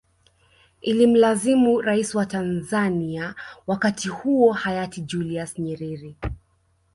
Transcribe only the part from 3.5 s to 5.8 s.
wakati huo hayati Julius